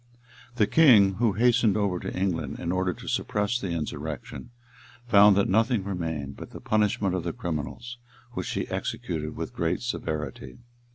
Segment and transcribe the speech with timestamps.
[0.55, 4.49] ]The king, who hastened over to England in order to suppress the insurrection,
[5.07, 7.99] found that nothing remained but the punishment of the criminals,
[8.31, 10.57] which he executed with great severity.